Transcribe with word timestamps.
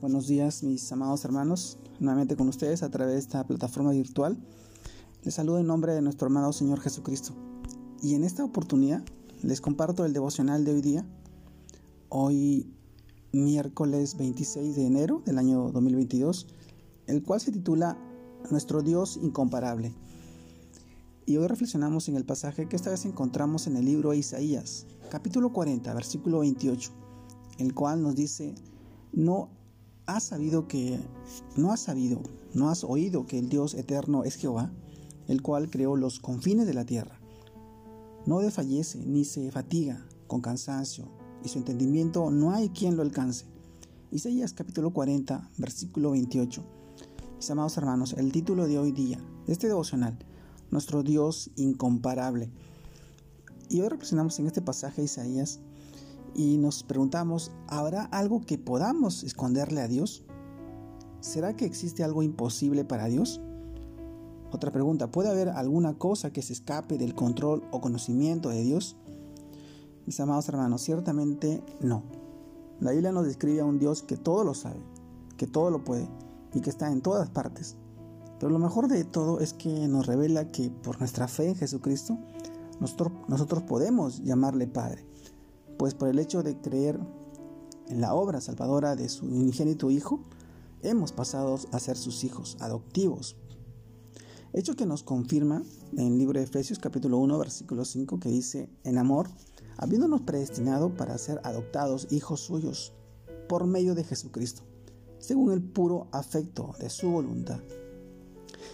Buenos 0.00 0.28
días 0.28 0.62
mis 0.62 0.90
amados 0.92 1.26
hermanos, 1.26 1.76
nuevamente 1.98 2.34
con 2.34 2.48
ustedes 2.48 2.82
a 2.82 2.90
través 2.90 3.12
de 3.12 3.20
esta 3.20 3.46
plataforma 3.46 3.90
virtual. 3.90 4.38
Les 5.24 5.34
saludo 5.34 5.58
en 5.58 5.66
nombre 5.66 5.92
de 5.92 6.00
nuestro 6.00 6.28
amado 6.28 6.54
Señor 6.54 6.80
Jesucristo. 6.80 7.34
Y 8.00 8.14
en 8.14 8.24
esta 8.24 8.42
oportunidad 8.42 9.04
les 9.42 9.60
comparto 9.60 10.06
el 10.06 10.14
devocional 10.14 10.64
de 10.64 10.72
hoy 10.72 10.80
día, 10.80 11.04
hoy 12.08 12.72
miércoles 13.32 14.16
26 14.16 14.74
de 14.74 14.86
enero 14.86 15.22
del 15.26 15.36
año 15.36 15.70
2022, 15.70 16.46
el 17.06 17.22
cual 17.22 17.42
se 17.42 17.52
titula 17.52 17.98
Nuestro 18.50 18.80
Dios 18.80 19.18
incomparable. 19.22 19.92
Y 21.26 21.36
hoy 21.36 21.46
reflexionamos 21.46 22.08
en 22.08 22.16
el 22.16 22.24
pasaje 22.24 22.70
que 22.70 22.76
esta 22.76 22.88
vez 22.88 23.04
encontramos 23.04 23.66
en 23.66 23.76
el 23.76 23.84
libro 23.84 24.12
de 24.12 24.16
Isaías, 24.16 24.86
capítulo 25.10 25.52
40, 25.52 25.92
versículo 25.92 26.38
28, 26.38 26.90
el 27.58 27.74
cual 27.74 28.02
nos 28.02 28.16
dice, 28.16 28.54
no 29.12 29.59
has 30.16 30.24
sabido 30.24 30.66
que, 30.66 31.00
no 31.56 31.72
has 31.72 31.80
sabido, 31.80 32.20
no 32.54 32.70
has 32.70 32.84
oído 32.84 33.26
que 33.26 33.38
el 33.38 33.48
Dios 33.48 33.74
eterno 33.74 34.24
es 34.24 34.36
Jehová, 34.36 34.72
el 35.28 35.42
cual 35.42 35.70
creó 35.70 35.96
los 35.96 36.20
confines 36.20 36.66
de 36.66 36.74
la 36.74 36.84
tierra. 36.84 37.20
No 38.26 38.40
desfallece 38.40 38.98
ni 38.98 39.24
se 39.24 39.50
fatiga 39.50 40.04
con 40.26 40.40
cansancio, 40.40 41.08
y 41.44 41.48
su 41.48 41.58
entendimiento 41.58 42.30
no 42.30 42.52
hay 42.52 42.70
quien 42.70 42.96
lo 42.96 43.02
alcance. 43.02 43.46
Isaías 44.10 44.52
capítulo 44.52 44.92
40, 44.92 45.50
versículo 45.58 46.10
28. 46.10 46.62
Mis 47.36 47.50
amados 47.50 47.76
hermanos, 47.76 48.14
el 48.14 48.32
título 48.32 48.66
de 48.66 48.78
hoy 48.78 48.92
día, 48.92 49.18
de 49.46 49.52
este 49.52 49.68
devocional, 49.68 50.18
nuestro 50.70 51.02
Dios 51.02 51.50
incomparable. 51.56 52.50
Y 53.68 53.80
hoy 53.80 53.88
reflexionamos 53.88 54.38
en 54.40 54.46
este 54.46 54.60
pasaje 54.60 55.02
de 55.02 55.06
Isaías 55.06 55.60
y 56.34 56.56
nos 56.58 56.82
preguntamos, 56.82 57.52
¿habrá 57.66 58.04
algo 58.04 58.40
que 58.40 58.58
podamos 58.58 59.24
esconderle 59.24 59.80
a 59.80 59.88
Dios? 59.88 60.24
¿Será 61.20 61.54
que 61.54 61.64
existe 61.64 62.02
algo 62.02 62.22
imposible 62.22 62.84
para 62.84 63.06
Dios? 63.06 63.40
Otra 64.52 64.72
pregunta, 64.72 65.10
¿puede 65.10 65.30
haber 65.30 65.48
alguna 65.50 65.96
cosa 65.96 66.32
que 66.32 66.42
se 66.42 66.52
escape 66.52 66.98
del 66.98 67.14
control 67.14 67.62
o 67.70 67.80
conocimiento 67.80 68.48
de 68.48 68.62
Dios? 68.62 68.96
Mis 70.06 70.18
amados 70.18 70.48
hermanos, 70.48 70.82
ciertamente 70.82 71.62
no. 71.80 72.02
La 72.80 72.90
Biblia 72.90 73.12
nos 73.12 73.26
describe 73.26 73.60
a 73.60 73.64
un 73.64 73.78
Dios 73.78 74.02
que 74.02 74.16
todo 74.16 74.42
lo 74.42 74.54
sabe, 74.54 74.80
que 75.36 75.46
todo 75.46 75.70
lo 75.70 75.84
puede 75.84 76.08
y 76.54 76.60
que 76.60 76.70
está 76.70 76.90
en 76.90 77.02
todas 77.02 77.30
partes. 77.30 77.76
Pero 78.40 78.50
lo 78.50 78.58
mejor 78.58 78.88
de 78.88 79.04
todo 79.04 79.38
es 79.40 79.52
que 79.52 79.86
nos 79.86 80.06
revela 80.06 80.50
que 80.50 80.70
por 80.70 80.98
nuestra 80.98 81.28
fe 81.28 81.50
en 81.50 81.56
Jesucristo, 81.56 82.18
nosotros, 82.80 83.12
nosotros 83.28 83.62
podemos 83.62 84.24
llamarle 84.24 84.66
Padre. 84.66 85.04
Pues 85.80 85.94
por 85.94 86.08
el 86.10 86.18
hecho 86.18 86.42
de 86.42 86.60
creer 86.60 87.00
en 87.88 88.02
la 88.02 88.12
obra 88.12 88.42
salvadora 88.42 88.96
de 88.96 89.08
su 89.08 89.24
unigénito 89.24 89.90
Hijo, 89.90 90.20
hemos 90.82 91.10
pasado 91.10 91.58
a 91.72 91.78
ser 91.78 91.96
sus 91.96 92.22
hijos 92.22 92.58
adoptivos. 92.60 93.38
Hecho 94.52 94.76
que 94.76 94.84
nos 94.84 95.02
confirma 95.02 95.62
en 95.92 96.06
el 96.06 96.18
libro 96.18 96.38
de 96.38 96.44
Efesios 96.44 96.78
capítulo 96.80 97.16
1 97.16 97.38
versículo 97.38 97.86
5 97.86 98.20
que 98.20 98.28
dice, 98.28 98.68
en 98.84 98.98
amor, 98.98 99.30
habiéndonos 99.78 100.20
predestinado 100.20 100.94
para 100.98 101.16
ser 101.16 101.40
adoptados 101.44 102.08
hijos 102.10 102.40
suyos 102.40 102.92
por 103.48 103.66
medio 103.66 103.94
de 103.94 104.04
Jesucristo, 104.04 104.60
según 105.18 105.50
el 105.50 105.62
puro 105.62 106.08
afecto 106.12 106.74
de 106.78 106.90
su 106.90 107.08
voluntad 107.08 107.60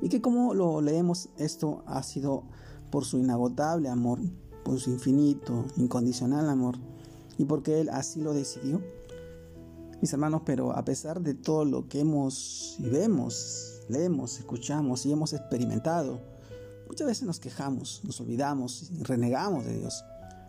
y 0.00 0.08
que 0.08 0.20
como 0.20 0.52
lo 0.52 0.80
leemos, 0.80 1.28
esto 1.36 1.84
ha 1.86 2.02
sido 2.02 2.42
por 2.90 3.04
su 3.04 3.18
inagotable 3.18 3.88
amor, 3.88 4.18
por 4.68 4.78
su 4.80 4.90
infinito, 4.90 5.64
incondicional 5.78 6.46
amor, 6.46 6.76
y 7.38 7.46
porque 7.46 7.80
Él 7.80 7.88
así 7.88 8.20
lo 8.20 8.34
decidió. 8.34 8.82
Mis 10.02 10.12
hermanos, 10.12 10.42
pero 10.44 10.76
a 10.76 10.84
pesar 10.84 11.22
de 11.22 11.32
todo 11.32 11.64
lo 11.64 11.88
que 11.88 12.00
hemos 12.00 12.76
y 12.78 12.86
vemos, 12.90 13.80
leemos, 13.88 14.38
escuchamos 14.38 15.06
y 15.06 15.12
hemos 15.12 15.32
experimentado, 15.32 16.20
muchas 16.86 17.06
veces 17.06 17.26
nos 17.26 17.40
quejamos, 17.40 18.02
nos 18.04 18.20
olvidamos 18.20 18.90
renegamos 19.00 19.64
de 19.64 19.78
Dios. 19.78 20.04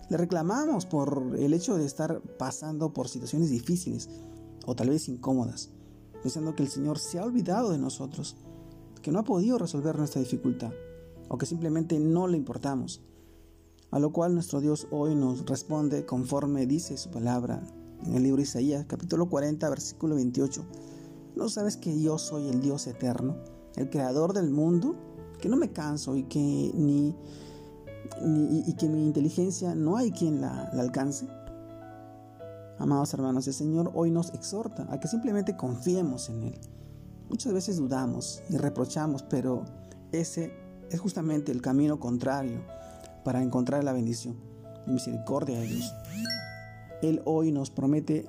Le 0.09 0.17
reclamamos 0.17 0.85
por 0.85 1.37
el 1.39 1.53
hecho 1.53 1.77
de 1.77 1.85
estar 1.85 2.19
pasando 2.37 2.91
por 2.91 3.07
situaciones 3.07 3.49
difíciles 3.49 4.09
o 4.65 4.75
tal 4.75 4.89
vez 4.89 5.07
incómodas, 5.07 5.69
pensando 6.21 6.55
que 6.55 6.63
el 6.63 6.69
Señor 6.69 6.99
se 6.99 7.19
ha 7.19 7.23
olvidado 7.23 7.71
de 7.71 7.77
nosotros 7.77 8.35
que 9.01 9.13
no 9.13 9.19
ha 9.19 9.23
podido 9.23 9.57
resolver 9.57 9.97
nuestra 9.97 10.19
dificultad 10.19 10.73
o 11.29 11.37
que 11.37 11.45
simplemente 11.45 11.97
no 11.99 12.27
le 12.27 12.35
importamos. 12.35 13.01
A 13.91 13.97
lo 13.97 14.11
cual 14.11 14.35
nuestro 14.35 14.61
Dios 14.61 14.87
hoy 14.91 15.15
nos 15.15 15.45
responde 15.47 16.05
conforme 16.05 16.67
dice 16.67 16.95
su 16.95 17.09
palabra 17.09 17.63
en 18.05 18.13
el 18.13 18.21
libro 18.21 18.37
de 18.37 18.43
Isaías 18.43 18.85
capítulo 18.87 19.27
40 19.27 19.67
versículo 19.67 20.15
28. 20.15 20.63
¿No 21.35 21.49
sabes 21.49 21.75
que 21.75 21.99
yo 21.99 22.19
soy 22.19 22.49
el 22.49 22.61
Dios 22.61 22.85
eterno, 22.85 23.37
el 23.75 23.89
creador 23.89 24.33
del 24.33 24.51
mundo, 24.51 24.95
que 25.39 25.49
no 25.49 25.57
me 25.57 25.71
canso 25.71 26.15
y 26.15 26.23
que 26.23 26.39
ni, 26.39 27.15
y 28.21 28.73
que 28.75 28.89
mi 28.89 29.03
inteligencia 29.03 29.73
no 29.73 29.97
hay 29.97 30.11
quien 30.11 30.39
la, 30.39 30.69
la 30.71 30.83
alcance? 30.83 31.27
Amados 32.77 33.13
hermanos, 33.15 33.47
el 33.47 33.53
Señor 33.53 33.91
hoy 33.95 34.11
nos 34.11 34.33
exhorta 34.35 34.87
a 34.91 34.99
que 34.99 35.07
simplemente 35.07 35.57
confiemos 35.57 36.29
en 36.29 36.43
Él 36.43 36.59
Muchas 37.29 37.53
veces 37.53 37.77
dudamos 37.77 38.41
y 38.49 38.57
reprochamos, 38.57 39.21
pero 39.23 39.63
ese 40.11 40.51
es 40.89 40.99
justamente 40.99 41.51
el 41.51 41.61
camino 41.61 41.99
contrario 41.99 42.61
para 43.29 43.43
encontrar 43.43 43.83
la 43.83 43.93
bendición 43.93 44.37
y 44.87 44.91
misericordia 44.91 45.59
de 45.59 45.67
Dios. 45.67 45.93
Él 47.03 47.21
hoy 47.25 47.51
nos 47.51 47.69
promete 47.69 48.27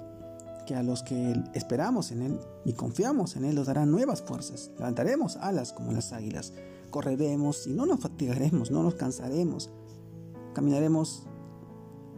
que 0.67 0.75
a 0.75 0.83
los 0.83 1.03
que 1.03 1.43
esperamos 1.55 2.13
en 2.13 2.21
Él 2.21 2.39
y 2.67 2.75
confiamos 2.75 3.35
en 3.37 3.47
Él 3.47 3.55
nos 3.55 3.69
dará 3.69 3.87
nuevas 3.87 4.21
fuerzas. 4.21 4.71
Levantaremos 4.77 5.39
alas 5.39 5.73
como 5.73 5.93
las 5.93 6.13
águilas, 6.13 6.53
correremos 6.91 7.67
y 7.67 7.73
no 7.73 7.87
nos 7.87 8.01
fatigaremos, 8.01 8.71
no 8.71 8.83
nos 8.83 8.97
cansaremos, 8.97 9.71
caminaremos 10.53 11.23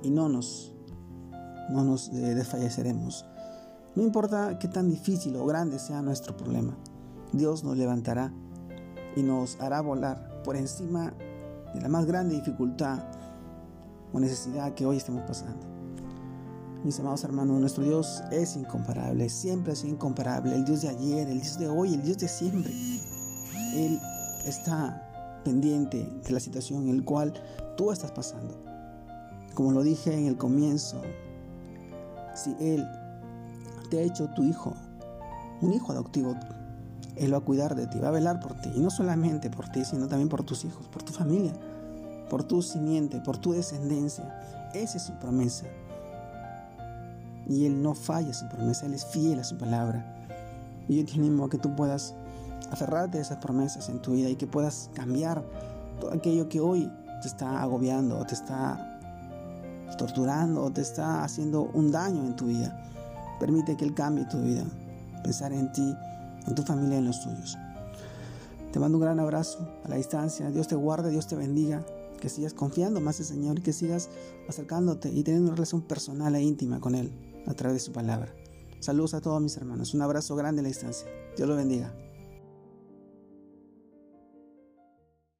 y 0.02 0.10
no 0.10 0.28
nos, 0.28 0.74
no 1.70 1.84
nos 1.84 2.10
desfalleceremos. 2.10 3.24
No 3.94 4.02
importa 4.02 4.58
qué 4.58 4.66
tan 4.66 4.90
difícil 4.90 5.36
o 5.36 5.46
grande 5.46 5.78
sea 5.78 6.02
nuestro 6.02 6.36
problema, 6.36 6.76
Dios 7.32 7.62
nos 7.62 7.76
levantará 7.76 8.32
y 9.14 9.22
nos 9.22 9.60
hará 9.60 9.80
volar 9.82 10.42
por 10.42 10.56
encima 10.56 11.14
de 11.74 11.80
la 11.80 11.88
más 11.88 12.06
grande 12.06 12.34
dificultad 12.34 13.04
o 14.12 14.20
necesidad 14.20 14.74
que 14.74 14.86
hoy 14.86 14.98
estemos 14.98 15.22
pasando. 15.22 15.66
Mis 16.84 16.98
amados 16.98 17.22
hermanos, 17.22 17.60
nuestro 17.60 17.84
Dios 17.84 18.22
es 18.32 18.56
incomparable, 18.56 19.28
siempre 19.28 19.72
ha 19.72 19.76
sido 19.76 19.94
incomparable, 19.94 20.54
el 20.54 20.64
Dios 20.64 20.82
de 20.82 20.88
ayer, 20.88 21.28
el 21.28 21.40
Dios 21.40 21.58
de 21.58 21.68
hoy, 21.68 21.94
el 21.94 22.02
Dios 22.02 22.18
de 22.18 22.28
siempre. 22.28 22.72
Él 23.74 24.00
está 24.44 25.40
pendiente 25.44 26.08
de 26.24 26.30
la 26.32 26.40
situación 26.40 26.88
en 26.88 26.98
la 26.98 27.04
cual 27.04 27.32
tú 27.76 27.92
estás 27.92 28.10
pasando. 28.10 28.54
Como 29.54 29.72
lo 29.72 29.82
dije 29.82 30.12
en 30.12 30.26
el 30.26 30.36
comienzo, 30.36 31.00
si 32.34 32.56
Él 32.58 32.84
te 33.90 33.98
ha 33.98 34.02
hecho 34.02 34.28
tu 34.34 34.42
hijo, 34.42 34.74
un 35.60 35.72
hijo 35.72 35.92
adoptivo. 35.92 36.34
Él 37.16 37.32
va 37.32 37.38
a 37.38 37.40
cuidar 37.40 37.74
de 37.74 37.86
ti, 37.86 37.98
va 37.98 38.08
a 38.08 38.12
velar 38.12 38.40
por 38.40 38.54
ti. 38.60 38.70
Y 38.74 38.80
no 38.80 38.90
solamente 38.90 39.50
por 39.50 39.68
ti, 39.68 39.84
sino 39.84 40.08
también 40.08 40.28
por 40.28 40.42
tus 40.44 40.64
hijos, 40.64 40.86
por 40.88 41.02
tu 41.02 41.12
familia, 41.12 41.52
por 42.30 42.44
tu 42.44 42.62
simiente, 42.62 43.20
por 43.20 43.38
tu 43.38 43.52
descendencia. 43.52 44.24
Esa 44.72 44.96
es 44.96 45.02
su 45.02 45.12
promesa. 45.14 45.66
Y 47.46 47.66
Él 47.66 47.82
no 47.82 47.94
falla 47.94 48.32
su 48.32 48.48
promesa, 48.48 48.86
Él 48.86 48.94
es 48.94 49.04
fiel 49.04 49.40
a 49.40 49.44
su 49.44 49.58
palabra. 49.58 50.04
Y 50.88 50.96
yo 50.96 51.04
te 51.04 51.14
animo 51.14 51.44
a 51.44 51.50
que 51.50 51.58
tú 51.58 51.74
puedas 51.76 52.14
aferrarte 52.70 53.18
a 53.18 53.20
esas 53.20 53.38
promesas 53.38 53.88
en 53.88 54.00
tu 54.00 54.12
vida 54.12 54.30
y 54.30 54.36
que 54.36 54.46
puedas 54.46 54.88
cambiar 54.94 55.44
todo 56.00 56.12
aquello 56.12 56.48
que 56.48 56.60
hoy 56.60 56.90
te 57.20 57.28
está 57.28 57.60
agobiando 57.60 58.18
o 58.18 58.24
te 58.24 58.34
está 58.34 58.98
torturando 59.98 60.64
o 60.64 60.70
te 60.70 60.80
está 60.80 61.22
haciendo 61.22 61.70
un 61.74 61.92
daño 61.92 62.24
en 62.24 62.34
tu 62.34 62.46
vida. 62.46 62.76
Permite 63.38 63.76
que 63.76 63.84
Él 63.84 63.94
cambie 63.94 64.24
tu 64.24 64.40
vida. 64.40 64.64
Pensar 65.22 65.52
en 65.52 65.70
ti, 65.72 65.94
en 66.46 66.54
tu 66.54 66.62
familia 66.62 66.96
y 66.96 66.98
en 66.98 67.06
los 67.06 67.22
tuyos. 67.22 67.56
Te 68.72 68.78
mando 68.78 68.98
un 68.98 69.04
gran 69.04 69.20
abrazo 69.20 69.68
a 69.84 69.88
la 69.88 69.96
distancia. 69.96 70.50
Dios 70.50 70.66
te 70.66 70.74
guarde, 70.74 71.10
Dios 71.10 71.26
te 71.26 71.36
bendiga. 71.36 71.84
Que 72.20 72.28
sigas 72.28 72.54
confiando 72.54 73.00
más 73.00 73.16
en 73.18 73.22
el 73.22 73.28
Señor 73.28 73.58
y 73.58 73.62
que 73.62 73.72
sigas 73.72 74.08
acercándote 74.48 75.10
y 75.10 75.24
teniendo 75.24 75.48
una 75.48 75.56
relación 75.56 75.82
personal 75.82 76.34
e 76.36 76.42
íntima 76.42 76.80
con 76.80 76.94
Él 76.94 77.12
a 77.46 77.54
través 77.54 77.74
de 77.74 77.80
su 77.80 77.92
palabra. 77.92 78.32
Saludos 78.80 79.14
a 79.14 79.20
todos 79.20 79.42
mis 79.42 79.56
hermanos. 79.56 79.92
Un 79.92 80.02
abrazo 80.02 80.36
grande 80.36 80.60
a 80.60 80.62
la 80.62 80.68
distancia. 80.68 81.08
Dios 81.36 81.48
los 81.48 81.56
bendiga. 81.56 81.92